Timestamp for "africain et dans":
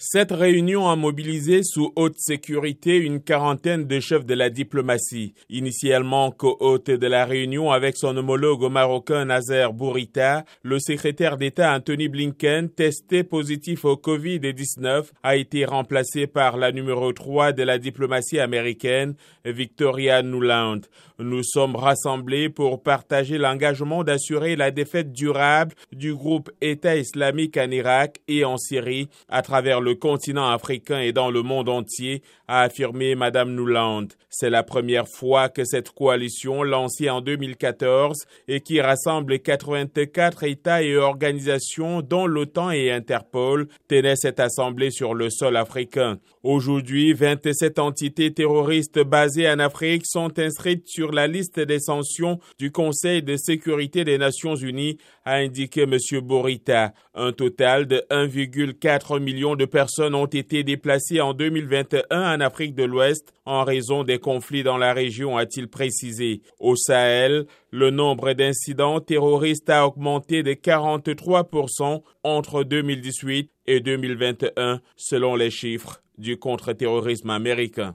30.50-31.30